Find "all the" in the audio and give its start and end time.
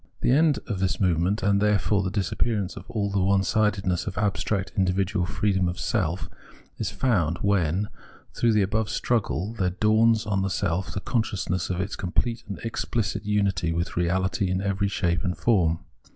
2.89-3.19